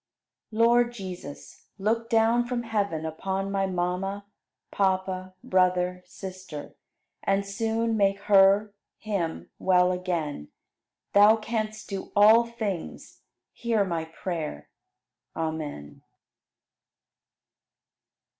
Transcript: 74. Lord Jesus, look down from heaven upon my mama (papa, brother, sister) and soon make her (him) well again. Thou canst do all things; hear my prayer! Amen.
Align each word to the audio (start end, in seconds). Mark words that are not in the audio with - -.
74. 0.49 0.65
Lord 0.67 0.91
Jesus, 0.93 1.67
look 1.77 2.09
down 2.09 2.47
from 2.47 2.63
heaven 2.63 3.05
upon 3.05 3.51
my 3.51 3.67
mama 3.67 4.25
(papa, 4.71 5.35
brother, 5.43 6.01
sister) 6.07 6.73
and 7.21 7.45
soon 7.45 7.95
make 7.95 8.17
her 8.21 8.73
(him) 8.97 9.51
well 9.59 9.91
again. 9.91 10.47
Thou 11.13 11.35
canst 11.35 11.87
do 11.87 12.11
all 12.15 12.45
things; 12.47 13.21
hear 13.53 13.85
my 13.85 14.05
prayer! 14.05 14.69
Amen. 15.35 16.01